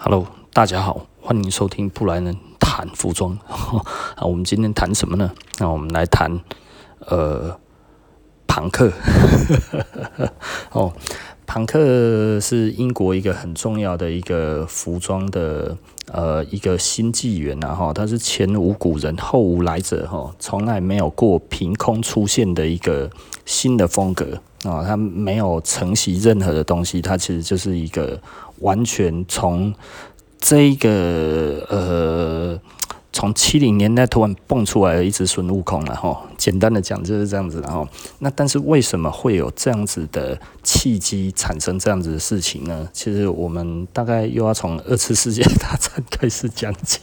[0.00, 3.36] Hello，大家好，欢迎收听布莱恩谈服装。
[4.14, 5.32] 啊，我们今天谈什么呢？
[5.58, 6.38] 那我们来谈
[7.00, 7.58] 呃，
[8.46, 8.92] 朋克。
[10.70, 10.92] 哦，
[11.48, 15.76] 朋克是英国一个很重要的一个服装的
[16.12, 23.10] 呃一个新纪元啊，哈，它是前无古人后无来者哈，从来没有过凭空出现的一个
[23.44, 28.20] 新的风格啊，它没有承袭任何的东西，它其实就是一个。
[28.60, 29.74] 完全从
[30.38, 32.60] 这个呃，
[33.12, 36.22] 从七零年代突然蹦出来的一只孙悟空了哈。
[36.36, 37.86] 简单的讲就是这样子，然后
[38.20, 42.88] 那但是为什么会有这样子的契机产生这样子的事情呢？
[42.92, 47.00] 其实我们大概又要从二次世界大战开始讲起。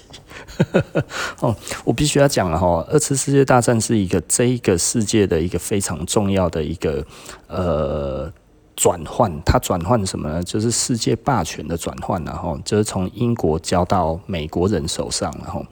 [1.41, 1.53] 哦，
[1.83, 7.05] 我必须要讲了哈，二次世界大战是一个这一个世界的一个非常重要的一个
[7.47, 8.31] 呃。
[8.75, 10.43] 转换，它转换什么呢？
[10.43, 15.65] 就是世界霸权的转换，然后就是从英国交到美国人手上，然后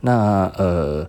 [0.00, 1.04] 那呃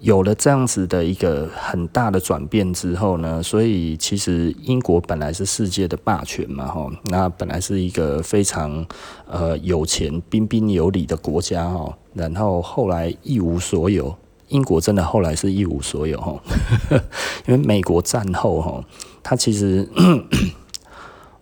[0.00, 8.84] 有了这样子的一个很大的转变之后呢，所以其实英国本来是世界的霸权嘛，哈，那本来是一个非常
[9.26, 14.12] 呃有钱、彬彬有礼的国家，哈，然后后来一无所有，
[14.48, 16.40] 英国真的后来是一无所有，哈，
[17.46, 18.84] 因为美国战后，哈，
[19.22, 19.88] 它其实。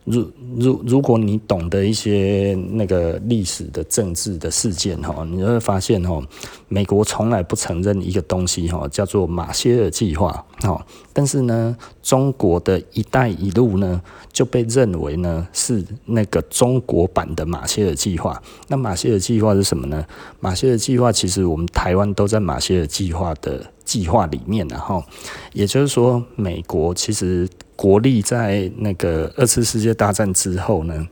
[0.07, 0.25] 如
[0.57, 6.23] 如如果你懂得一些那个历史的政治的事件哈，你会发现哈，
[6.69, 10.87] 美国从来不承认一个东西哈，叫做马歇尔计划哈。
[11.13, 14.01] 但是呢，中国的一带一路呢
[14.33, 18.41] 就被认为呢是那个中国版的马歇尔计划。
[18.69, 20.07] 那马歇尔计划是什么呢？
[20.39, 25.03] 马歇尔计划其实我们台湾都在马歇尔计划的计划里面，然后
[25.53, 27.49] 也就是说，美国其实。
[27.77, 31.07] 国力在那个二次世界大战之后呢，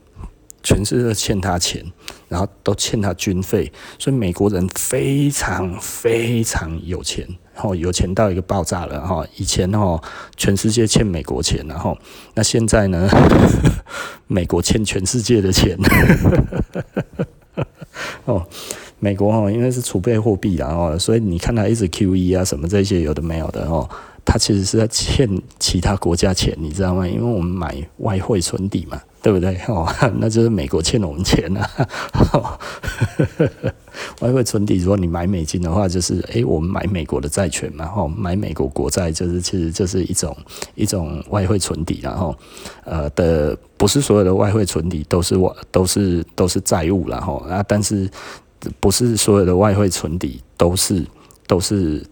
[0.63, 1.85] 全世界欠他钱，
[2.27, 9.23] 然后都欠他军费，所以美国人非常非常有钱，然后有钱到一个爆炸了哈。
[9.37, 10.01] 以前哦，
[10.35, 11.95] 全世界欠美国钱，然后
[12.33, 13.07] 那现在呢，
[14.25, 15.77] 美国欠全世界的钱。
[18.25, 18.43] 哦，
[18.99, 23.87] 美国哦，因为是储备货币，然后所以你看他一直 QE 啊，什么这些有的没有的哦。
[24.25, 27.07] 他其实是在欠其他国家钱，你知道吗？
[27.07, 29.55] 因为我们买外汇存底嘛，对不对？
[29.67, 29.87] 哦，
[30.17, 31.69] 那就是美国欠我们钱啊。
[34.21, 40.35] 外汇存底，如果你买美金的话，就是诶、我们买美国的债权嘛，哦，买美国国债，就是其实就是一种
[40.73, 42.35] 一种外汇存底，然后
[42.83, 48.09] 呃的，不是所有的外汇存底都是外都是都是债务，然后啊，但是
[48.79, 51.05] 不是所有的外汇存底都是
[51.47, 52.03] 都是。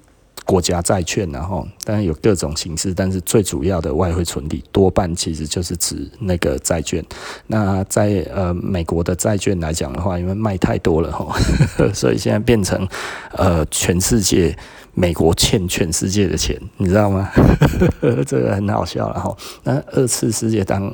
[0.46, 7.04] 国家债券，然后当然有各种形式，但是最主要的外汇存底多半其实就是指那个债券。
[7.48, 11.36] 那在呃美国的债券来讲的话，因为卖太多了哈，
[11.94, 12.88] 所以现在变成
[13.31, 14.56] 呃全世界
[14.94, 17.31] 美国欠全世界的钱，你知道吗？
[18.28, 19.36] 这个很好笑了哈。
[19.64, 20.94] 那二次世界当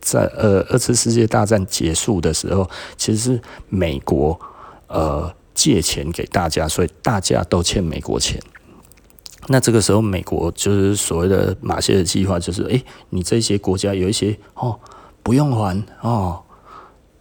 [0.00, 4.38] 在呃二次世界大战结束的时候，其实是美国
[4.86, 8.40] 呃借钱给大家，所以大家都欠美国钱。
[9.48, 14.78] 那这个时候，美国就是所谓的马歇尔计划，就是诶，你这些国家有一些哦，
[15.22, 16.43] 不用还哦。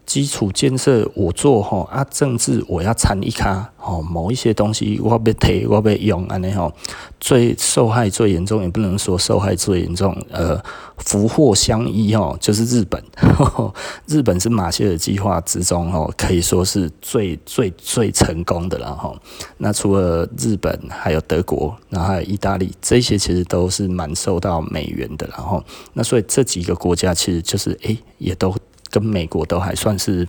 [0.06, 6.72] 基础建设我做吼啊，政治我要参一卡吼，某一些东西我要提我要用安尼吼，
[7.20, 10.62] 最受害最严重也不能说受害最严重，呃，
[10.98, 13.74] 福祸相依吼，就是日本，呵 呵
[14.06, 19.18] 日本是马歇尔计划之中吼，可以说是最最最成功的了吼。
[19.58, 25.64] 那除了日本，还有德国，然后还有意大利，这些其实都是蛮受到美元的，然后
[25.94, 28.54] 那所以这几个国家其实就是诶，也都。
[28.94, 30.28] 跟美国都还算是，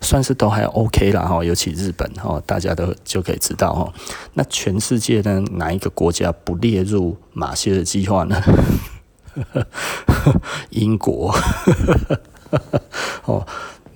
[0.00, 3.92] 算是都还 OK 啦哈，尤其日本哈，大家都就可以知道哈。
[4.34, 8.40] 那全世界呢，哪一个国家不列入马歇尔计划呢？
[10.70, 11.34] 英国
[13.26, 13.44] 哦。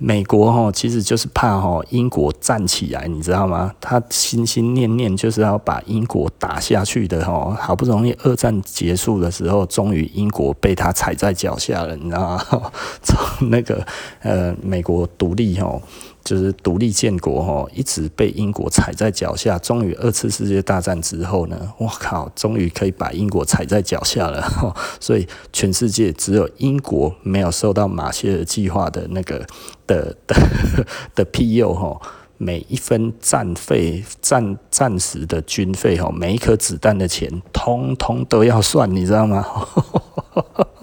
[0.03, 3.71] 美国哈，其实就是怕哈英国站起来，你知道吗？
[3.79, 7.55] 他心心念念就是要把英国打下去的哈。
[7.61, 12.71] 好不容易二战结束的时候，终于英国被他踩在脚下了，你知道吗？
[13.03, 13.85] 从那个
[14.21, 15.79] 呃美国独立哈。
[16.23, 19.57] 就是独立建国哈，一直被英国踩在脚下。
[19.59, 24.73] 终于二次世界大战之后呢，我靠，终于可以把英国踩在脚下了。
[24.99, 29.45] 所以全世界只有英国没有受到马歇尔计划的那个
[29.85, 30.35] 的的
[31.15, 31.99] 的庇佑哈。
[32.43, 39.45] 每一分战费、战战时的军费哈，每一颗子弹的钱，通通都要算，你知道吗？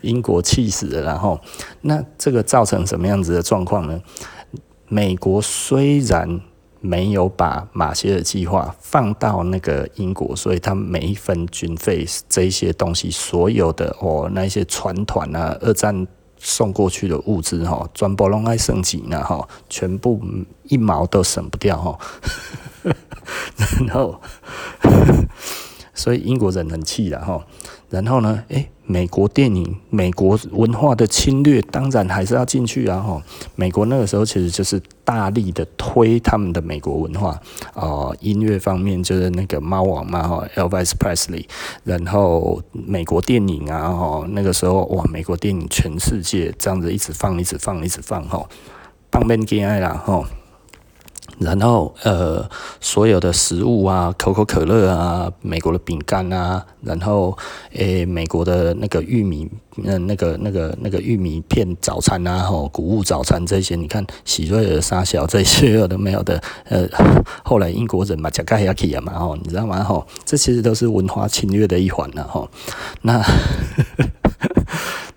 [0.00, 1.40] 英国气死了，然后
[1.82, 4.00] 那这个造成什么样子的状况呢？
[4.88, 6.40] 美国虽然
[6.80, 16.06] 没有把马歇尔计划放到那个英国，所以他每一分军费这一些东西，所有的哦那一些船团啊，二战
[16.38, 20.20] 送过去的物资哈，全部拢爱升级呢哈，全部
[20.64, 21.98] 一毛都省不掉哈。
[23.86, 24.20] 然后，
[25.94, 27.46] 所以英国人很气了哈。
[27.88, 33.00] 然后呢，诶，美国电影、美国文化的侵略，当然还是要进去啊！
[33.00, 33.22] 哈，
[33.54, 37.40] 美国那个时候其实就是大力的推他们的美国文化
[37.74, 41.46] 哦、音乐方面就是那个猫王嘛，哈，Elvis Presley。
[41.84, 48.46] 然后美国电影啊，哈，那个时候哇，美国电影全世界这样子一直放，一直放，一直放，哈，
[49.08, 50.24] 当面给爱啦，哈。
[51.38, 52.48] 然后，呃，
[52.80, 57.36] 所有的食物啊，可口可乐啊，美国的饼干啊，然后，
[57.72, 59.50] 诶，美国的那个玉米，
[59.82, 66.86] 嗯，那个、那个、那个玉米片早餐啊，吼，谷物早餐这些，你看，喜瑞尔、沙小这些有的没有的，呃，
[67.42, 69.82] 后来英国人嘛，加盖亚基嘛，吼，你知道吗？
[69.82, 72.48] 吼，这其实都是文化侵略的一环了，吼，
[73.02, 73.22] 那。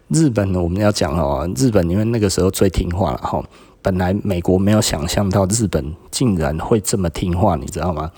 [0.10, 3.44] 日本呢，我们要讲哦，日本因为那个时候最听话了哈。
[3.86, 8.12] 本来美国没有想象到日本竟然会这么听话，你知道吗？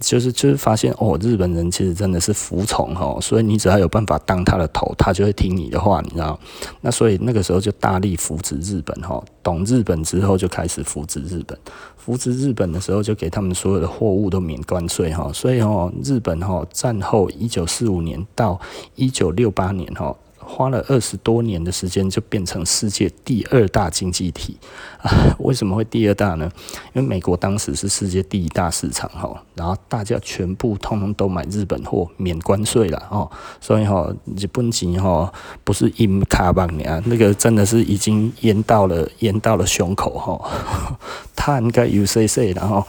[0.00, 6.36] 就是就是发现哦，日本人其实真的是服从哈，所以你只要有办法当他的头，他就会听你的话，你知道？
[6.80, 11.56] 那所以那个时候就大力扶持日本哈，懂日本之后就开始扶持日本，
[11.96, 18.60] 扶持日本的时候就给他们所有的货物都免关税哈，所以哦，日本哈战后一九四五年到
[18.96, 20.12] 一九六八年哈。
[20.46, 24.56] 花了二十多年的时间，就变成世界第二大经济体
[25.02, 25.34] 啊！
[25.40, 26.50] 为什么会第二大呢？
[26.92, 33.30] 因为美国当时是世界第一大市场哈，然后大家全部通通都买日本货，免关税了哦，
[33.60, 35.32] 所以哈，日本钱哈
[35.64, 40.98] 不是印卡邦啊，那个真的是已经淹到了淹到了胸口哈，
[41.34, 42.86] 他应该有谁谁然后，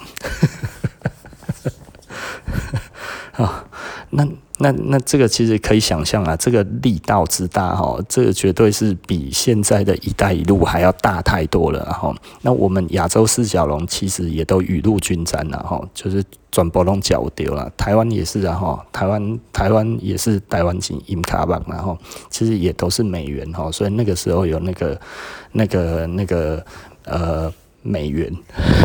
[3.32, 3.64] 啊，
[4.10, 4.26] 那。
[4.58, 12.14] 那那这个其实可以想象啊，这个力道之大哈，这个绝对是比现在的一带一路还要大太多了哈。
[12.40, 21.98] 那我们亚洲四小龙其实也都雨露均沾了哈，就是转播龙脚丢了，台湾也是啊哈，台湾台湾也是台湾金银卡棒然后
[22.30, 25.00] 其实也都是美元哈，所以那个时候有那个
[25.52, 26.64] 那个那个
[27.04, 27.52] 呃。
[27.86, 28.32] 美元，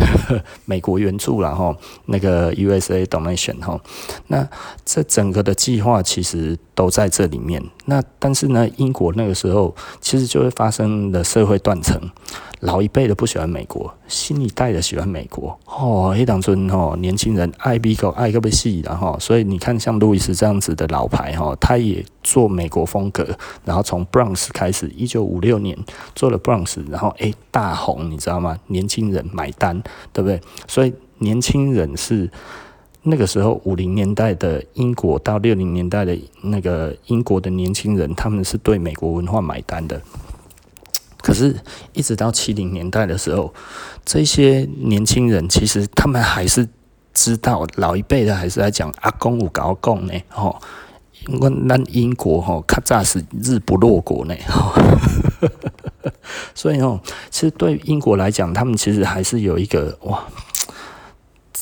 [0.64, 1.76] 美国援助然后
[2.06, 3.80] 那个 USA donation 哈，
[4.28, 4.48] 那
[4.84, 7.62] 这整个的计划其实都在这里面。
[7.84, 12.00] 那但是呢，英国那个时候其实就会发生了社会断层。
[12.60, 15.58] 老一辈的不喜欢美国，新一代的喜欢美国。
[15.64, 23.26] 哦，黑党村哦，年轻人爱美国爱个不细的哈，所以你看像路易斯这样子的老牌哈，他也做美国风格，
[23.64, 25.76] 然后从 Bronx 开始，一九五六年
[26.14, 28.56] 做了 Bronx，然后诶大红，你知道吗？
[28.68, 29.82] 年轻人买单，
[30.12, 30.40] 对不对？
[30.68, 32.30] 所以年轻人是
[33.04, 40.00] 那个时候五零年代的英国到六零年代的那个英国的年轻人，他们是对美国文化买单的。
[41.20, 41.56] 可是，
[41.92, 43.52] 一直到七零年代的时候，
[44.04, 46.68] 这些年轻人其实他们还是
[47.12, 50.60] 知道老一辈的还是在讲阿公有搞共呢，吼，
[51.26, 54.72] 因为咱英国吼，较早是日不落国呢，吼，
[56.54, 57.00] 所以哦，
[57.30, 60.24] 其实对英国来讲，他们其实还是有一个哇。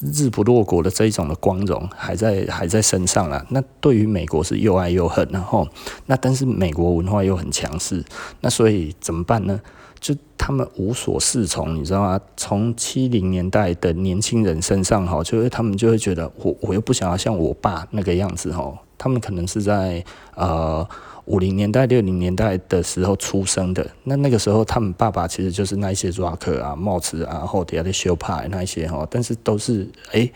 [0.01, 5.67] 日不落国的这一种的光荣还在还在身上啊，那对于美国是又爱又恨，然后
[6.07, 8.05] 那但是美国文化又很强势，
[8.41, 9.61] 那所以怎么办呢？
[9.99, 12.21] 就他们无所适从，你知道吗？
[12.37, 20.05] 从七零年代的年轻人身上哈，就是他们就会觉得我我又不想要像我爸那个样子哈，他们可能是在
[20.35, 20.89] 呃。
[21.31, 30.29] 五零年代、六零年代的时候出生的，那那个时候他们爸爸其实就是那一些 rock 啊、帽子啊、后底下的秀派那一些哈，但是都是哎、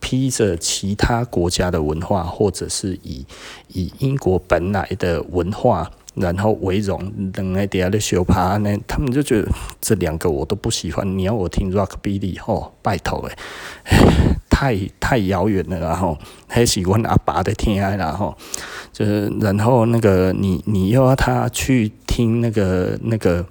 [0.00, 3.24] 披着其他国家的文化，或者是以
[3.68, 5.88] 以英国本来的文化。
[6.16, 9.48] 然后为荣，等来底下的小趴呢，他们就觉得
[9.80, 11.06] 这两个我都不喜欢。
[11.16, 13.36] 你要我听 Rockabilly 吼，拜托诶，
[14.60, 18.36] 太太遥远了，然后还喜欢阿爸的天爱，然后
[18.92, 23.46] 就是然后那个你你又要他去听那个那个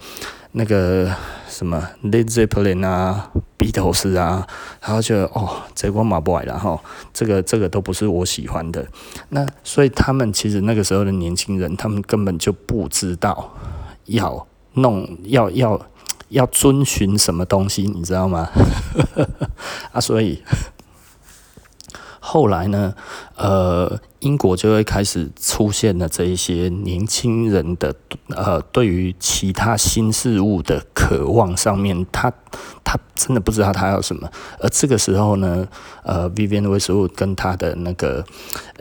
[0.52, 1.12] 那个
[1.48, 3.32] 什么 Led Zeppelin 啊。
[3.58, 4.48] 鼻头丝啊，
[4.82, 6.80] 然后就哦，这我买不爱，然后
[7.14, 8.88] 这个这个都不是我喜欢的。
[9.30, 13.54] 那所以他们其实那个时候的年轻人，他们根本就不知道
[14.06, 15.78] 要弄要要
[16.30, 18.48] 要遵循什么东西，你知道吗？
[19.92, 20.42] 啊，所以。
[22.32, 22.94] 后来呢，
[23.38, 27.92] 呃，英国就会开始出现了这一些年轻人的
[28.36, 32.32] 呃，对于其他新事物的渴望上面，他
[32.84, 34.30] 他真的不知道他要什么。
[34.60, 35.68] 而这个时候呢，
[36.04, 38.24] 呃，Vivienne Westwood 跟他的那个，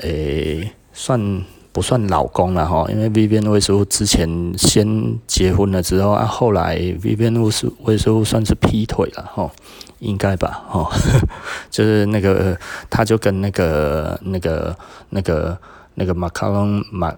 [0.02, 1.43] 诶、算。
[1.71, 9.49] 不算老公了哈，因为 Vivienne Westwood 之前先结婚了之后啊，后来 Vivienne Westwood 算是劈腿了哈，
[10.00, 10.90] 应该吧哈，
[11.78, 12.58] 就是那个
[12.90, 14.76] 他就跟那个那个
[15.11, 15.56] 那个
[15.94, 17.14] 那个马卡龙马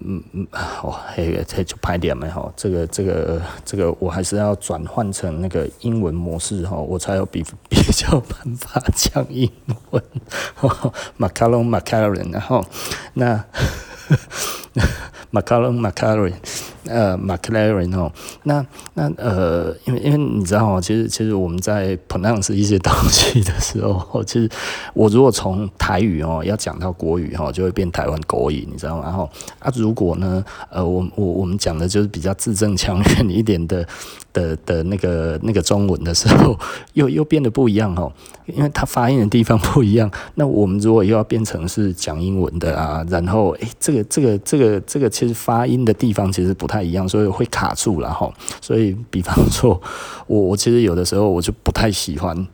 [0.00, 0.46] 嗯嗯
[0.80, 9.50] 哦嘿这就拍点没哈，这个这个这个我还是要转换成那个英文模式哈，我才有比 比较办法讲英
[9.90, 10.00] 文。
[11.16, 12.64] 马卡龙马卡龙然后
[13.14, 13.44] 那。
[15.30, 16.30] 马卡龙马卡龙，
[16.84, 18.10] 呃，马克莱伦哦，
[18.44, 18.64] 那
[18.94, 24.48] 那呃，因为因为你知道哦，其实其实我们在 pronounce 一些东西的时候，其实
[24.94, 29.02] 我如果从台语哦要讲到国语哈，就会变台湾国语，你知道吗？
[29.04, 29.28] 然后
[29.58, 33.86] 啊，如果呢，呃，我我我们讲的就是比较字正腔圆一点的。
[34.36, 36.58] 的的那个那个中文的时候，
[36.92, 38.12] 又又变得不一样哦，
[38.44, 40.10] 因为它发音的地方不一样。
[40.34, 48.30] 那我们如果又要变成是讲英文的啊，然后诶、这个这个这个这个其实发音的地方其实不太一样，所以会卡住了哈。
[48.60, 49.80] 所以，比方说，
[50.26, 52.46] 我我其实有的时候我就不太喜欢，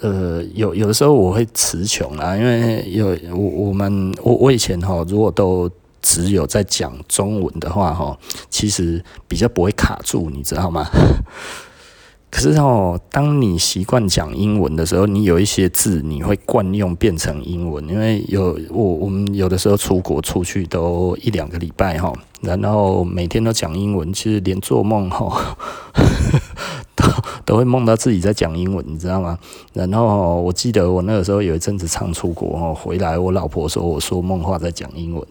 [0.00, 5.70] 呃，有有的时候我会词穷啊，因为有我我们我我以前哈，如果都。
[6.08, 8.16] 只有在讲中文的话，哈，
[8.48, 10.86] 其实比较不会卡住，你知道吗？
[12.30, 25.56] 可是哦，当你习惯讲英文的时候，你有一些字你会惯用变成英文，因为有我我们有的时候出国出去都一两个礼拜哈，然后每天都讲英文，其实连做梦哈。
[27.46, 29.38] 都会梦到自己在讲英文，你知道吗？
[29.72, 35.26] 然后我记得我那个时候有一阵子常出国哦，回来我老婆说我说梦话在讲英文。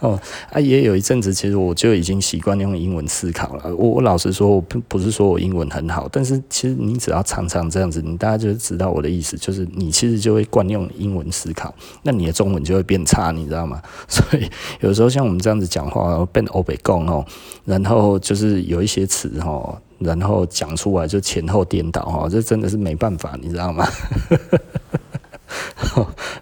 [0.00, 0.20] 哦，
[0.52, 3.74] 啊，也有一阵子，其实我就已经习惯用英文思考了。
[3.74, 11.74] 我我老实说，我不不是说我英文很好，但是其实你只要常常这样子，你大家就知道我的意思，就是你其实就会惯用英文思考，
[12.04, 13.82] 那你的中文就会变差，你知道吗？
[14.06, 14.48] 所以
[14.80, 17.26] 有时候像我们这样子讲话，变欧北共哦，
[17.64, 23.84] 然后就是有一些词哦，然后讲出来就前后颠倒哈，这真的是没办法，你知道吗？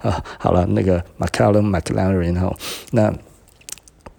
[0.02, 2.54] 啊， 好了，那个 Macallan McLaren 哈，
[2.90, 3.10] 那。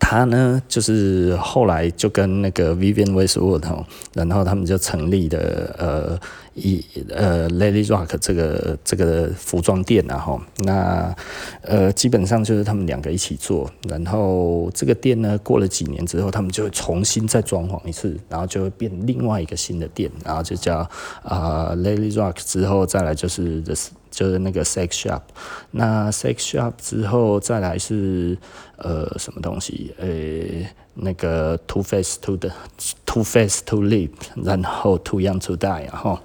[0.10, 6.18] 他呢，就是后来就跟那个 Vivienne Westwood 哈，然后他们就成立的呃
[6.54, 11.14] 一呃 Lady Rock 这个这个服装店然后那
[11.62, 20.78] 呃基本上就是他们两个一起做，然后这个店呢过了几年之后，他们就会重新再装潢一次，然后就会变另外一个新的店，然后就叫
[21.22, 23.76] 啊、呃、Lady Rock 之后再来就是 The
[24.18, 25.22] 就是那个 sex shop，
[25.70, 28.36] 那 sex shop 之后再来是
[28.78, 29.94] 呃什么东西？
[30.00, 32.50] 呃、那个 too fast to the
[33.06, 34.10] too fast to live，
[34.44, 36.20] 然后 too young to die，然后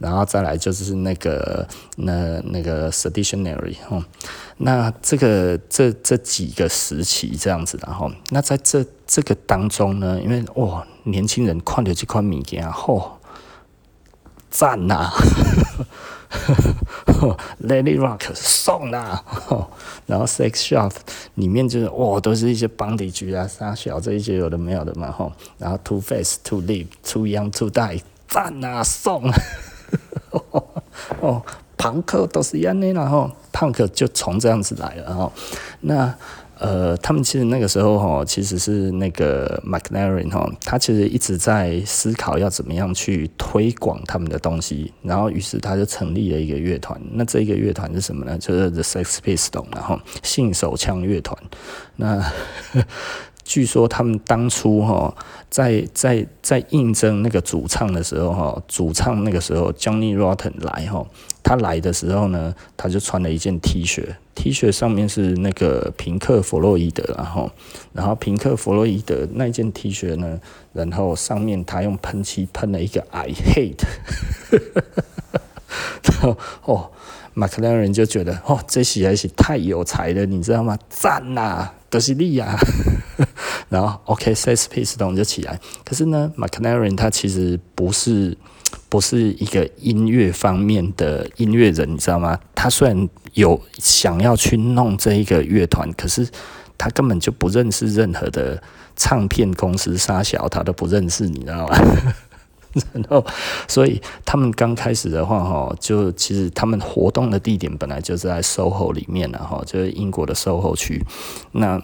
[0.00, 1.64] 然后再来就是那个
[1.96, 4.04] 那那个 seditionary，哈，
[4.56, 13.08] 那这个这这几个时期这样子，然后那在这这个当中呢，因为哇，年轻人看到这款物件，嚯，
[14.50, 15.12] 赞呐！
[17.62, 19.22] Lady Rock 送啦，
[20.06, 20.92] 然后 Sex Shop
[21.34, 29.30] 里面就是哇，都是一些 bondage 啊、沙小这一些有的没有的嘛吼，然后 Too Fast to Live、Too Young to Die，赞啊送，
[31.20, 31.42] 哦，
[31.76, 35.32] 朋克都是一样的，然后庞克就从这样子来了哈，
[35.80, 36.14] 那。
[36.58, 46.98] 呃，他们其实那个时候哈，其实是那个 McLaren 哈，他其实一直在思考要怎么样去推广他们的东西，然后于是他就成立了一个乐团。
[47.12, 48.38] 那这个乐团是什么呢？
[48.38, 51.36] 就是 The Sex Pistols，然后性手枪乐团。
[51.96, 52.24] 那
[53.46, 55.14] 据说他们当初哈，
[55.48, 61.06] 在在在应征那个主唱的时候哈，主唱那个时候 Johnny Rotten 来哈。
[61.44, 67.48] 他来的时候呢，他就穿了一件 T 恤，T 恤上面是那个平克·弗洛伊德，然后，
[67.92, 70.40] 然后平克·弗洛伊德那件 T 恤呢，
[70.72, 73.84] 然后上面他用喷漆喷了一个 I hate，
[76.02, 76.90] 然后哦，
[77.32, 80.76] 马克莱人就觉得哦，这些还是太有才了，你知道吗？
[80.88, 82.58] 赞呐、啊，都、就是利亚，
[83.68, 88.36] 然后 OK，Sex Pistols 就起来，可是呢，马克莱人他其实不是。
[88.88, 92.38] 不是一个音乐方面的音乐人，你知道吗？
[92.54, 96.28] 他虽然有想要去弄这一个乐团，可是
[96.76, 98.60] 他根本就不认识任何的
[98.96, 101.78] 唱片公司，沙小他都不认识，你知道吗？
[102.92, 103.24] 然后，
[103.68, 111.04] 所以他们刚开始的话，哈，就其实他们活动的地点本来就是在 SOHO 里面了，哈，就是英国的 SOHO 区。
[111.52, 111.80] 那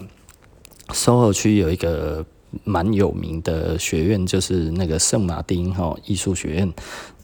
[0.92, 2.24] SOHO 区有一个
[2.64, 6.72] 蛮有名的学院，就是那个圣马丁哈艺术学院，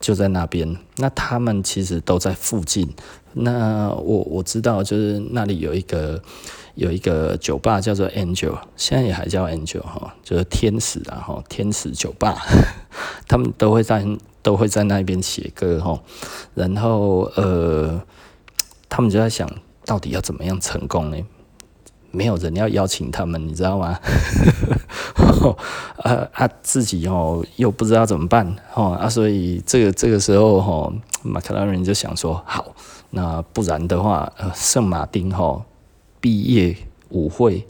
[0.00, 0.76] 就在那边。
[0.96, 2.88] 那他们其实都在附近。
[3.34, 6.20] 那我我知道，就是那里有一个。
[6.74, 12.40] 有一个酒吧叫做 Angel，现在也还叫 Angel 哈，就是天使啊哈，天使酒吧，
[13.26, 14.06] 他们都会在
[14.42, 16.00] 都会在那边写歌哈，
[16.54, 18.00] 然后呃，
[18.88, 19.50] 他们就在想
[19.84, 21.16] 到底要怎么样成功呢？
[22.10, 23.98] 没有人要邀请他们，你知道吗？
[26.02, 32.74] 啊啊，自己哦又不知道怎么办哦啊，所以这个这个时候哈，马克拉人就想说，好，
[33.10, 35.64] 那不然的话，呃，圣马丁哈。
[36.20, 36.76] 毕业
[37.10, 37.64] 舞会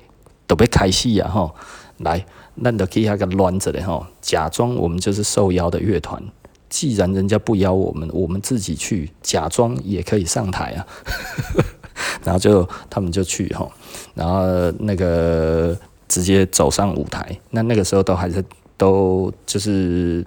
[0.47, 1.29] 都被开戏啊！
[1.31, 1.53] 哈，
[1.99, 6.23] 来，那都可以那个乱着的哈，假装我们就是受邀的乐团。
[6.71, 10.87] 既然人家不邀我们，我们自己去假装也可以上台啊。
[12.25, 13.69] 然后就他们就去哈，
[14.15, 14.43] 然后
[14.79, 15.77] 那个
[16.09, 17.39] 直接走上舞台。
[17.51, 18.45] 那那个时候都还是
[18.77, 20.25] 都就是。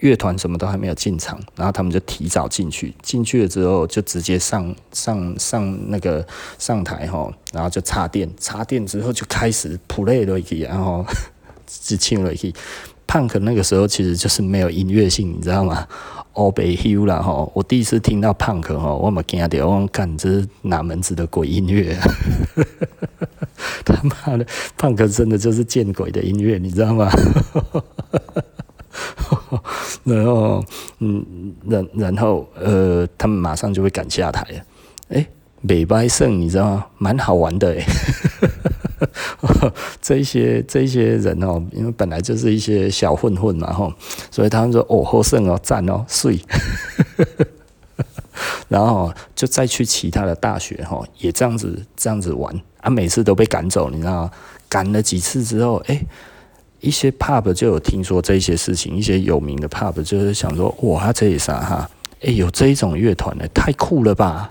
[0.00, 6.24] 乐团什么都还没有进场，然后他们就提早进去，进去了之后就直接上上上那个
[6.56, 11.04] 上台吼，然后就插电，插电之后就开始 play 了一，然 后
[11.66, 12.54] 就唱了一。
[13.08, 15.84] Punk 那个时候其实就是没有音乐性，你知道吗
[16.38, 21.96] ？All be hue 啦吼，我第一次听到 Punk 吼，我嘛惊掉，我讲这是哪门子的鬼音乐？
[23.84, 24.46] 他妈的
[24.78, 27.10] ，Punk 真的就是见鬼的音乐，你知道吗？
[30.04, 30.64] 然后，
[31.00, 31.26] 嗯，
[31.66, 34.60] 然然后，呃，他们马上就会赶下台了。
[35.08, 35.26] 哎，
[35.60, 36.86] 美拜胜，你知道吗？
[36.98, 37.84] 蛮好玩的哎。
[40.00, 43.92] 这些这些人哦，因为本来就是一些小混混嘛，吼，
[44.30, 46.38] 所以他们说哦，获胜哦，赞哦，碎。
[48.68, 54.30] 然后就再去其他的大学，吼，也这样子这样子玩啊，每次都被赶走，你知道吗？
[54.68, 56.00] 赶了几次之后，哎。
[56.80, 61.90] 一些 pub 就有听说这些事情，一些有名的 pub 就是想说，哇，这里啥哈？
[62.20, 64.48] 哎，有这一种乐团呢，太酷了吧！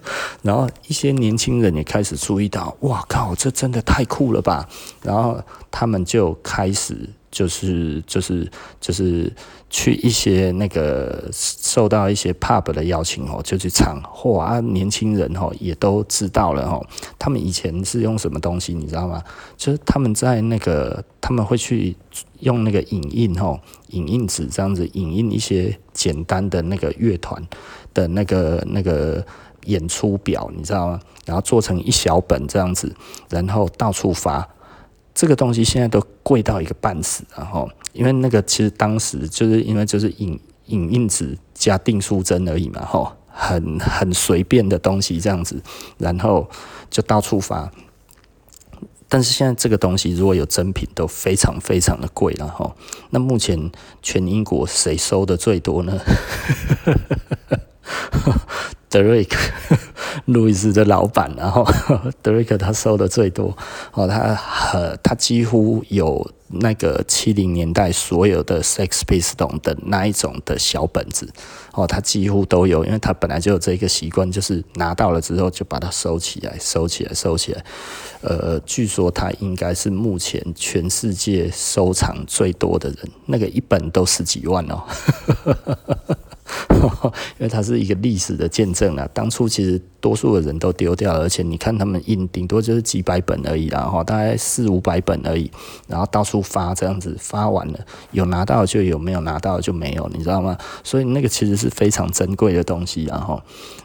[0.42, 4.68] 然后一些年轻人也开始注意到，哇靠，这真的太酷了吧！
[5.02, 7.08] 然后他们就开始。
[7.32, 8.46] 就是就是
[8.78, 9.32] 就是
[9.70, 14.02] 去一些那个受到一些 pub 的邀请哦，就去唱。
[14.24, 16.86] 哇，年轻人哦也都知道了哦。
[17.18, 19.22] 他们以前是用什么东西，你知道吗？
[19.56, 21.96] 就是他们在那个他们会去
[22.40, 27.42] 用那个影印哦，影印纸这样子影印一些简单的那个乐团
[27.94, 29.24] 的那个那个
[29.64, 31.00] 演出表，你知道吗？
[31.24, 32.94] 然后做成一小本这样子，
[33.30, 34.48] 然后到处发。
[35.14, 45.62] 这个东西现在都贵到一个半死，然后因为那个其实当时就是因为就是影影印纸加订书针而已嘛，吼，很很随便的东西这样子，
[45.98, 46.48] 然后
[46.90, 47.70] 就到处发。
[49.06, 52.74] 但是现在这个东西如果有真品都非常非常的贵，然后
[53.10, 53.70] 那目前
[54.00, 56.00] 全英国谁收的最多呢？
[58.88, 59.36] 德瑞克，
[60.26, 61.66] 路易斯的老板，然后
[62.20, 63.56] 德瑞克他收的最多，
[63.92, 71.26] 哦，他和他几乎有那个七零年代所有的 Sex p i s t o l 的那一种的小本子，
[71.72, 77.64] 哦，他几乎都有，因为他本来就有这个习惯，就是拿到了之后就把它收起来，收起来，收起来。
[78.20, 84.84] 呃，据说他应该是目前全世界收藏最多的人，那个一本都十几万哦。
[87.38, 95.50] 因为它是一个历史的见证啊，当初其实多数的人都丢掉了，而且你看他们印顶多就是几百本而已啦，然后大概四五百本而已，
[95.86, 97.78] 然后到处发这样子，发完了
[98.10, 100.56] 有拿到就有，没有拿到就没有，你知道吗？
[100.82, 103.40] 所以那个其实是非常珍贵的东西，然后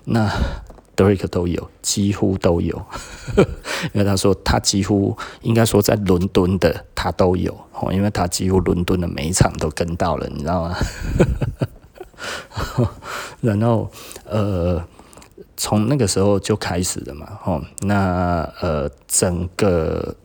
[0.06, 0.32] 那
[0.96, 2.76] 德瑞克都有，几乎都有，
[3.94, 7.56] 因为他说他几乎应该说在伦敦的他都有，
[7.92, 10.76] 因为他几乎伦敦的每一场都跟到了，你知道吗？
[13.40, 13.90] 然后，
[14.26, 14.84] 呃，
[15.56, 20.16] 从那个时候就开始了嘛，吼，那呃，整个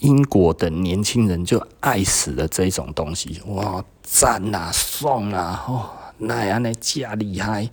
[0.00, 7.70] 英国的年轻人就爱死了这种东西，哇，赞啊，爽啊，哦，那样呢，假厉害，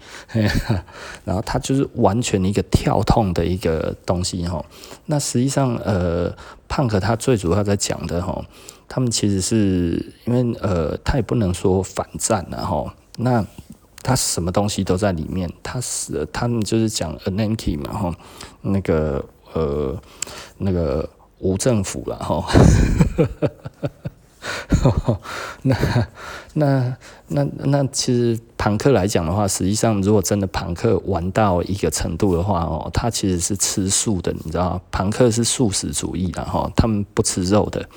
[1.26, 4.64] 然后它就是完全一个跳痛的一个东西，吼，
[5.08, 6.32] 那实际上，呃，
[6.68, 8.46] 胖克他最主要在讲的，吼，
[8.88, 12.92] 他们其实是因为，呃，他也不能说反战了，吼。
[13.18, 13.46] 那
[14.06, 18.14] 他什么东西都在里面，他是他们就是讲 anarchy 嘛，吼，
[18.62, 20.00] 那个呃
[20.60, 22.46] 那个无政府了，吼，
[25.64, 25.76] 那
[26.54, 26.96] 那
[27.30, 34.82] 那那其实庞克来讲的话，实际上如果真的庞克玩到一个程度的话哦，他其实是吃素的，你知道吗？
[34.92, 37.90] 庞克是素食主义的哈，他们不吃肉的。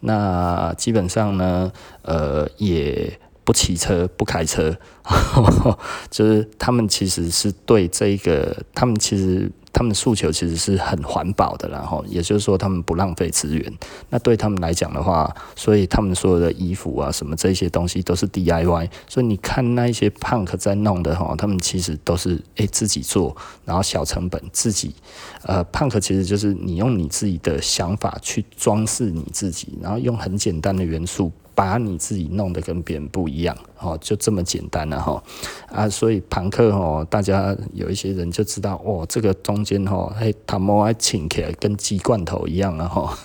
[0.00, 1.72] 那基本上呢，
[2.02, 4.76] 呃，也不骑车，不开车，
[6.10, 9.50] 就是他们其实是对这个，他们其实。
[9.76, 13.72] 他们的诉求其实是很环保的，然后也就是说他们不浪费资源。
[14.08, 18.88] 那对他们来讲的话，所以他们所有的衣服啊什么这些东西都是 DIY。
[19.08, 24.94] 所以你看那一些 punk 在弄的哈，他们其实都是诶、自己做，然后小成本自己。
[25.42, 31.32] 呃，punk 其实就是你用你自己的想法去装饰你自己，然后用很简单的元素。
[31.54, 35.22] 把你自己弄得跟别人不一样，哦，就这么简单了哈，
[35.70, 43.16] 啊，所以庞克哦，大家有一些人就知道，哦，这个中间哈，嘿，他们还请起来跟鸡罐头一样了哈。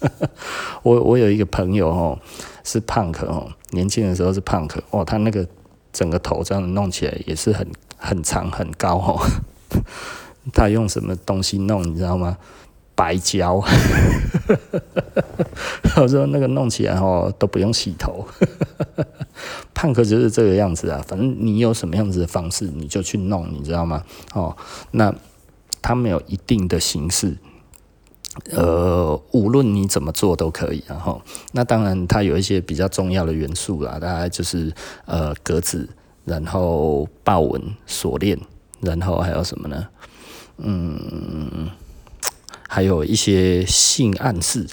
[0.82, 2.18] 我我有一个朋友哦，
[2.64, 5.46] 是庞克哦，年轻的时候是庞克，哦，他那个
[5.92, 9.20] 整个头这样弄起来也是很很长很高哦。
[10.54, 12.38] 他用什么东西弄，你知道吗？
[13.00, 13.54] 白胶，
[15.96, 18.26] 我说那个弄起来哦都不用洗头，
[19.72, 21.02] 胖哥就是这个样子啊。
[21.08, 24.04] 反正你有什么样子的方式，你就去弄，你知道吗？
[24.34, 24.54] 哦，
[24.90, 25.14] 那
[25.80, 27.38] 他没有一定的形式，
[28.50, 30.84] 呃，无论你怎么做都可以。
[30.86, 34.70] 然后，那当然它有一些比较重要的元素啦，大概就是
[35.06, 35.88] 呃格子，
[36.26, 38.38] 然后豹纹锁链，
[38.82, 39.88] 然后还有什么呢？
[40.58, 41.70] 嗯。
[42.72, 44.64] 还有一些性暗示，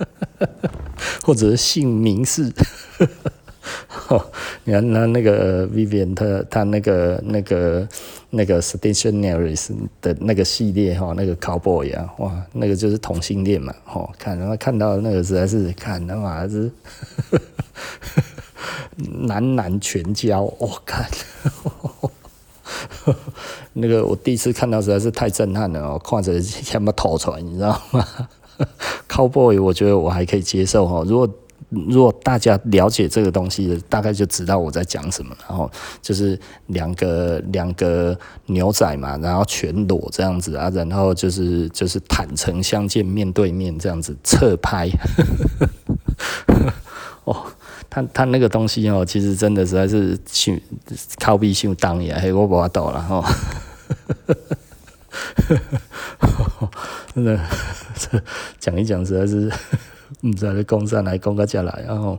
[1.24, 2.52] 或者是性明示。
[4.64, 7.88] 你看，那那个 Vivian 他他那个那个
[8.28, 9.70] 那个 Stationaries
[10.02, 16.70] 的那个系列哈，那个 Cowboy 啊，哇，那个就是同性恋嘛，哈，看然后看到那个实在是看他妈是
[19.26, 21.08] 男男全交，我看。
[23.74, 28.06] 那个我第一次看到实在是太震撼了哦，看着像要吐出来，你知道吗？
[29.08, 31.02] Cowboy，我觉得我还可以接受哈。
[31.06, 31.28] 如果
[31.70, 35.34] 如果大家了解这个东西，大概就知道我在讲什么。
[35.48, 35.70] 然后
[36.02, 44.90] 就是两个两个牛仔嘛，然后全裸这样子啊，然后就是就是坦诚相见，面对面这样子侧拍。
[47.90, 50.52] 他他那个东西哦，其实真的实在是秀
[51.18, 53.24] 靠比秀当也，嘿，我无法度了吼，
[57.12, 57.38] 真的
[58.60, 59.50] 讲一讲实在是
[60.22, 62.16] 不知道在攻上来攻个下来，然后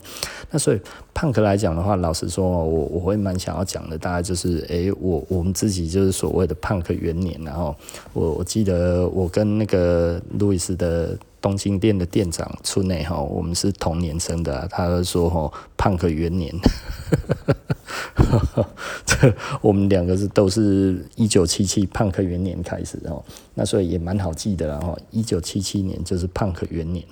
[0.50, 0.82] 那所以
[1.14, 7.74] 胖克来讲的话，老实说，我我会蛮想要讲的，大概就是，诶，我我们自己就是所谓的胖克元年，然后
[8.12, 11.18] 我我记得我跟那个路易斯的。
[11.42, 16.54] 东京店的店长村内哈，我们是同年生的，他说哈，胖克元年，
[19.06, 23.24] 这我们两个是都是一九七七胖克元年开始哦，
[23.56, 27.04] 那所以也蛮好记的啦哈，一九七七年就是胖克元年。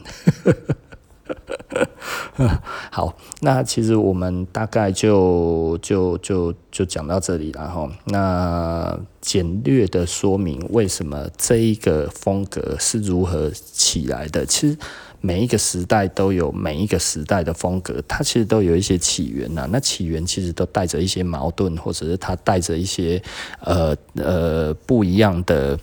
[2.92, 7.90] 好，那其实我们大概就就就就讲到这里了哈。
[8.06, 14.46] 那简略的说明为什么这一个风格是如何起来的。
[14.46, 14.78] 其实
[15.22, 19.68] 每一个时代都有每一个时代的风格，它其实都有一些起源呐。
[19.72, 23.22] 那起源其实都带着一些矛盾，或者是它带着一些
[23.60, 25.78] 呃呃不一样的。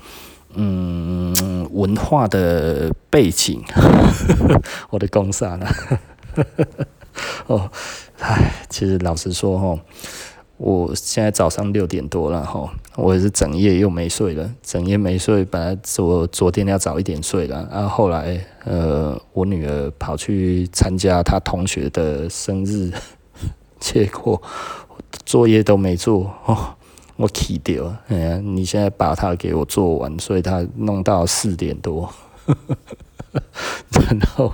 [0.59, 3.63] 嗯，文化的背景，
[4.91, 5.67] 我的公司呢？
[7.47, 7.71] 哦，
[8.19, 9.79] 唉，其实老实说哈，
[10.57, 15.45] 我现在早上六点多了哈，我也是整夜又没睡了，整夜没睡。
[15.45, 22.91] 本来昨昨天要早一点睡了，然后后来呃，我女儿跑去参加她同学的生日，
[23.79, 24.41] 结果
[25.25, 26.75] 作业都没做哦。
[27.17, 28.37] 我气掉，哎呀！
[28.39, 32.13] 你现在把它给我做完，所以他弄到四点多，
[33.91, 34.53] 然后，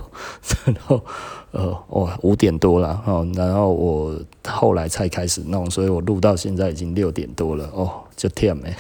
[0.65, 1.05] 然后，
[1.51, 8.77] 呃，哇，五点多了哦，然后我后来才开始弄，所以我录到现在已经六点多了哦，就忝诶，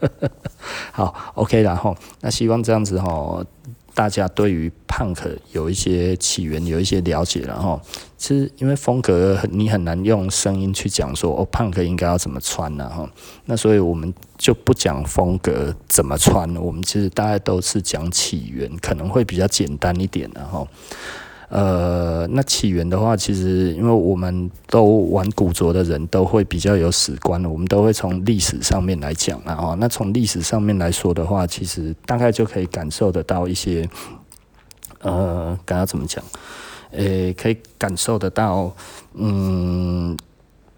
[0.92, 3.44] 好，OK，然后那希望这样子哈。
[3.96, 7.80] 大家对于 punk 有一些起源，有一些了解，然后
[8.18, 12.86] 其实因为风格你很难用声音去讲说哦，punk 应该要怎么穿呢？
[12.90, 13.08] 哈，
[13.46, 20.68] 那所以我们就不讲风格怎么穿，我们其实大家都是讲起源，可能会比较简单一点，然后。
[21.48, 29.56] 呃，那起源的话，其实因为我们都玩古着的人都会比较有史观，我们都会从历史上面来讲啊。
[29.60, 33.88] 哦，那从历史上面来说的话，其实大概就可以感受得到一些
[35.00, 36.22] 呃，刚刚怎么讲？
[36.90, 38.74] 诶，可以感受得到，
[39.14, 40.16] 嗯，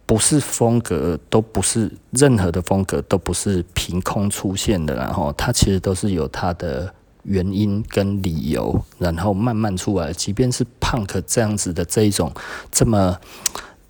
[0.04, 6.92] 不是风格，都不是任何的风格，都不是凭空出现的，然后它其实都是有它的
[7.28, 10.12] 原因跟理由，然后慢慢出来。
[10.12, 12.32] 即便是 punk 这样子的这一种
[12.72, 13.18] 这么。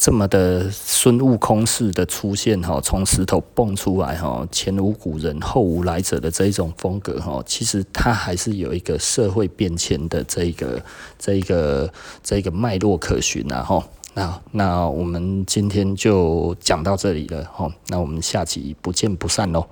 [0.00, 10.80] 这么的孙悟空式的出现哈，从石头蹦出来哈，前无古人后无来者的这一种风格哈，其实它还是有一个社会变迁的这一个
[11.18, 13.84] 这一个这一个脉络可循呐哈。
[14.14, 19.66] 那那我们今天就讲到这里了哈，那我们下集不见不散喽。